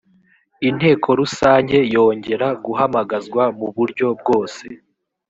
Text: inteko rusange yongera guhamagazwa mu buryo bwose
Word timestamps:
inteko 0.69 1.07
rusange 1.19 1.77
yongera 1.93 2.47
guhamagazwa 2.65 3.43
mu 3.57 3.67
buryo 3.75 4.07
bwose 4.19 4.65